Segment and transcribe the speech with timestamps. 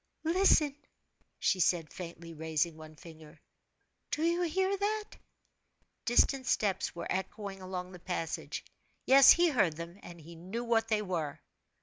[0.25, 0.75] "Listen!"
[1.37, 3.39] she said, faintly raising one finger.
[4.09, 5.03] "Do you hear that?"
[6.05, 8.65] Distant steps were echoing along the passage.
[9.05, 10.17] Yes; he heard them, and
[10.49, 11.39] knew what they were.